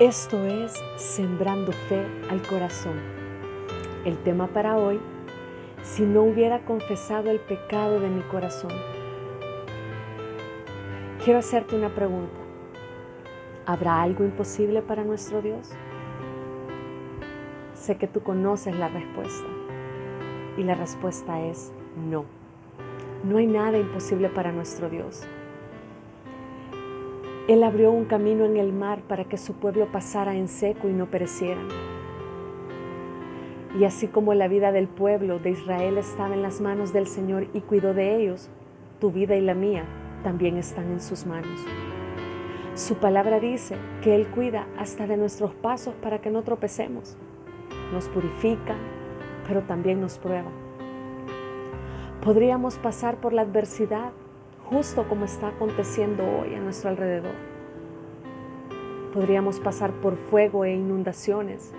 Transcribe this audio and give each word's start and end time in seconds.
Esto 0.00 0.46
es 0.46 0.72
Sembrando 0.96 1.72
Fe 1.72 2.06
al 2.30 2.40
Corazón. 2.40 2.94
El 4.06 4.16
tema 4.22 4.46
para 4.46 4.78
hoy, 4.78 4.98
si 5.82 6.04
no 6.04 6.22
hubiera 6.22 6.64
confesado 6.64 7.30
el 7.30 7.38
pecado 7.38 8.00
de 8.00 8.08
mi 8.08 8.22
corazón. 8.22 8.72
Quiero 11.22 11.40
hacerte 11.40 11.76
una 11.76 11.94
pregunta. 11.94 12.40
¿Habrá 13.66 14.00
algo 14.00 14.24
imposible 14.24 14.80
para 14.80 15.04
nuestro 15.04 15.42
Dios? 15.42 15.70
Sé 17.74 17.98
que 17.98 18.06
tú 18.06 18.22
conoces 18.22 18.74
la 18.74 18.88
respuesta 18.88 19.48
y 20.56 20.62
la 20.62 20.76
respuesta 20.76 21.42
es 21.42 21.74
no. 22.08 22.24
No 23.22 23.36
hay 23.36 23.46
nada 23.46 23.76
imposible 23.76 24.30
para 24.30 24.50
nuestro 24.50 24.88
Dios. 24.88 25.28
Él 27.50 27.64
abrió 27.64 27.90
un 27.90 28.04
camino 28.04 28.44
en 28.44 28.56
el 28.56 28.72
mar 28.72 29.02
para 29.08 29.24
que 29.24 29.36
su 29.36 29.54
pueblo 29.54 29.90
pasara 29.90 30.36
en 30.36 30.46
seco 30.46 30.88
y 30.88 30.92
no 30.92 31.06
perecieran. 31.06 31.66
Y 33.76 33.82
así 33.82 34.06
como 34.06 34.34
la 34.34 34.46
vida 34.46 34.70
del 34.70 34.86
pueblo 34.86 35.40
de 35.40 35.50
Israel 35.50 35.98
estaba 35.98 36.32
en 36.32 36.42
las 36.42 36.60
manos 36.60 36.92
del 36.92 37.08
Señor 37.08 37.48
y 37.52 37.62
cuidó 37.62 37.92
de 37.92 38.14
ellos, 38.14 38.50
tu 39.00 39.10
vida 39.10 39.34
y 39.34 39.40
la 39.40 39.54
mía 39.54 39.82
también 40.22 40.58
están 40.58 40.92
en 40.92 41.00
sus 41.00 41.26
manos. 41.26 41.60
Su 42.76 42.94
palabra 42.98 43.40
dice 43.40 43.74
que 44.00 44.14
Él 44.14 44.28
cuida 44.28 44.68
hasta 44.78 45.08
de 45.08 45.16
nuestros 45.16 45.52
pasos 45.52 45.96
para 45.96 46.20
que 46.20 46.30
no 46.30 46.44
tropecemos. 46.44 47.16
Nos 47.92 48.08
purifica, 48.10 48.76
pero 49.48 49.62
también 49.62 50.00
nos 50.00 50.18
prueba. 50.18 50.52
Podríamos 52.22 52.78
pasar 52.78 53.16
por 53.16 53.32
la 53.32 53.42
adversidad 53.42 54.12
justo 54.70 55.04
como 55.08 55.24
está 55.24 55.48
aconteciendo 55.48 56.24
hoy 56.24 56.54
a 56.54 56.60
nuestro 56.60 56.90
alrededor. 56.90 57.34
Podríamos 59.12 59.58
pasar 59.58 59.90
por 59.90 60.16
fuego 60.16 60.64
e 60.64 60.74
inundaciones, 60.74 61.72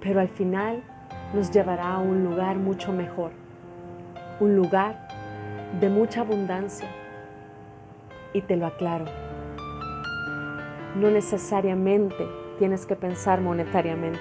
pero 0.00 0.20
al 0.20 0.28
final 0.28 0.82
nos 1.34 1.50
llevará 1.50 1.92
a 1.92 1.98
un 1.98 2.24
lugar 2.24 2.56
mucho 2.56 2.92
mejor, 2.92 3.30
un 4.40 4.56
lugar 4.56 5.08
de 5.78 5.90
mucha 5.90 6.22
abundancia. 6.22 6.88
Y 8.32 8.40
te 8.42 8.56
lo 8.56 8.66
aclaro, 8.66 9.06
no 10.96 11.10
necesariamente 11.10 12.26
tienes 12.58 12.86
que 12.86 12.96
pensar 12.96 13.40
monetariamente, 13.40 14.20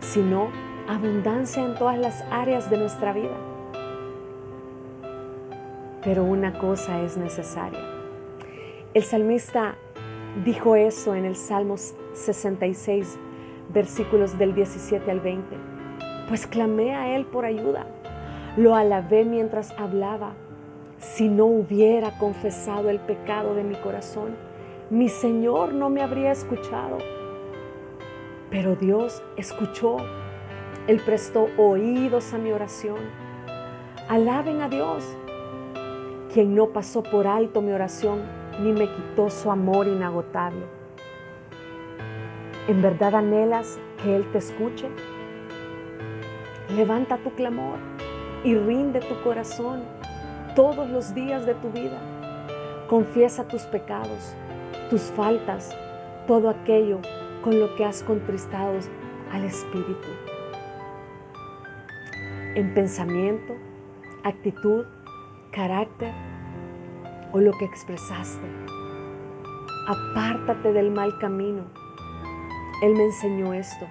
sino 0.00 0.48
abundancia 0.88 1.64
en 1.64 1.74
todas 1.76 1.98
las 1.98 2.22
áreas 2.30 2.70
de 2.70 2.78
nuestra 2.78 3.12
vida. 3.12 3.36
Pero 6.08 6.24
una 6.24 6.58
cosa 6.58 7.02
es 7.02 7.18
necesaria. 7.18 7.80
El 8.94 9.02
salmista 9.02 9.76
dijo 10.42 10.74
eso 10.74 11.14
en 11.14 11.26
el 11.26 11.36
Salmos 11.36 11.94
66, 12.14 13.18
versículos 13.68 14.38
del 14.38 14.54
17 14.54 15.10
al 15.10 15.20
20. 15.20 15.54
Pues 16.26 16.46
clamé 16.46 16.94
a 16.94 17.14
Él 17.14 17.26
por 17.26 17.44
ayuda. 17.44 17.84
Lo 18.56 18.74
alabé 18.74 19.26
mientras 19.26 19.78
hablaba. 19.78 20.32
Si 20.96 21.28
no 21.28 21.44
hubiera 21.44 22.16
confesado 22.16 22.88
el 22.88 23.00
pecado 23.00 23.54
de 23.54 23.64
mi 23.64 23.74
corazón, 23.74 24.34
mi 24.88 25.10
Señor 25.10 25.74
no 25.74 25.90
me 25.90 26.00
habría 26.00 26.32
escuchado. 26.32 26.96
Pero 28.48 28.76
Dios 28.76 29.22
escuchó. 29.36 29.98
Él 30.86 31.02
prestó 31.04 31.48
oídos 31.58 32.32
a 32.32 32.38
mi 32.38 32.50
oración. 32.50 32.96
Alaben 34.08 34.62
a 34.62 34.70
Dios 34.70 35.04
quien 36.32 36.54
no 36.54 36.68
pasó 36.68 37.02
por 37.02 37.26
alto 37.26 37.62
mi 37.62 37.72
oración 37.72 38.20
ni 38.60 38.72
me 38.72 38.88
quitó 38.88 39.30
su 39.30 39.50
amor 39.50 39.86
inagotable. 39.86 40.62
¿En 42.68 42.82
verdad 42.82 43.14
anhelas 43.14 43.78
que 44.02 44.14
Él 44.16 44.30
te 44.32 44.38
escuche? 44.38 44.88
Levanta 46.76 47.16
tu 47.18 47.30
clamor 47.30 47.78
y 48.44 48.54
rinde 48.54 49.00
tu 49.00 49.20
corazón 49.22 49.82
todos 50.54 50.88
los 50.90 51.14
días 51.14 51.46
de 51.46 51.54
tu 51.54 51.70
vida. 51.70 51.98
Confiesa 52.88 53.48
tus 53.48 53.62
pecados, 53.62 54.34
tus 54.90 55.02
faltas, 55.02 55.74
todo 56.26 56.50
aquello 56.50 56.98
con 57.42 57.58
lo 57.58 57.74
que 57.76 57.84
has 57.84 58.02
contristado 58.02 58.74
al 59.32 59.44
Espíritu. 59.44 60.08
En 62.54 62.74
pensamiento, 62.74 63.54
actitud, 64.24 64.84
carácter 65.50 66.12
o 67.32 67.40
lo 67.40 67.52
que 67.52 67.64
expresaste. 67.64 68.46
Apártate 69.86 70.72
del 70.72 70.90
mal 70.90 71.18
camino. 71.18 71.64
Él 72.82 72.94
me 72.94 73.04
enseñó 73.04 73.54
esto. 73.54 73.86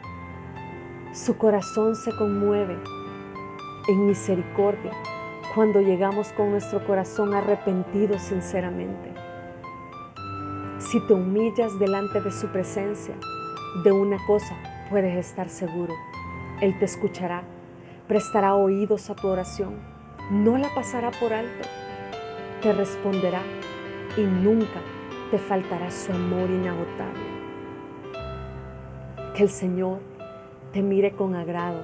Su 1.13 1.37
corazón 1.37 1.95
se 1.95 2.15
conmueve 2.15 2.77
en 3.87 4.05
misericordia 4.05 4.91
cuando 5.55 5.81
llegamos 5.81 6.31
con 6.33 6.51
nuestro 6.51 6.85
corazón 6.85 7.33
arrepentido 7.33 8.19
sinceramente. 8.19 9.13
Si 10.79 10.99
te 11.07 11.13
humillas 11.13 11.79
delante 11.79 12.21
de 12.21 12.31
su 12.31 12.47
presencia, 12.47 13.15
de 13.83 13.91
una 13.91 14.17
cosa 14.27 14.55
puedes 14.89 15.17
estar 15.17 15.49
seguro. 15.49 15.93
Él 16.61 16.77
te 16.79 16.85
escuchará, 16.85 17.43
prestará 18.07 18.55
oídos 18.55 19.09
a 19.09 19.15
tu 19.15 19.27
oración 19.27 19.96
no 20.31 20.57
la 20.57 20.73
pasará 20.73 21.11
por 21.11 21.33
alto, 21.33 21.67
te 22.61 22.73
responderá 22.73 23.41
y 24.17 24.21
nunca 24.21 24.81
te 25.31 25.37
faltará 25.37 25.89
su 25.89 26.11
amor 26.11 26.49
inagotable. 26.49 27.37
Que 29.33 29.43
el 29.43 29.49
Señor 29.49 29.99
te 30.73 30.81
mire 30.81 31.11
con 31.11 31.35
agrado 31.35 31.81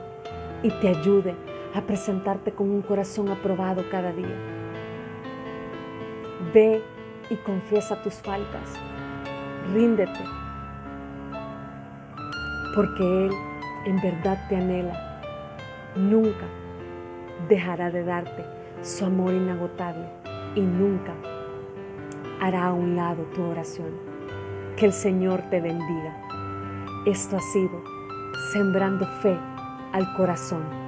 y 0.61 0.71
te 0.71 0.89
ayude 0.89 1.35
a 1.73 1.81
presentarte 1.81 2.51
con 2.51 2.69
un 2.69 2.81
corazón 2.81 3.29
aprobado 3.29 3.83
cada 3.89 4.11
día. 4.11 4.35
Ve 6.53 6.81
y 7.29 7.35
confiesa 7.37 8.01
tus 8.01 8.15
faltas. 8.15 8.73
Ríndete, 9.73 10.19
porque 12.75 13.25
Él 13.25 13.31
en 13.85 14.01
verdad 14.01 14.45
te 14.49 14.57
anhela. 14.57 15.21
Nunca 15.95 16.45
dejará 17.47 17.91
de 17.91 18.03
darte 18.03 18.45
su 18.81 19.05
amor 19.05 19.33
inagotable 19.33 20.05
y 20.55 20.61
nunca 20.61 21.13
hará 22.41 22.67
a 22.67 22.73
un 22.73 22.95
lado 22.95 23.23
tu 23.35 23.43
oración. 23.43 23.91
Que 24.77 24.87
el 24.87 24.93
Señor 24.93 25.41
te 25.49 25.61
bendiga. 25.61 26.21
Esto 27.05 27.37
ha 27.37 27.41
sido 27.41 27.83
Sembrando 28.51 29.05
Fe 29.21 29.37
al 29.93 30.13
Corazón 30.15 30.82